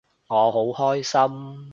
[0.29, 1.69] 我好開心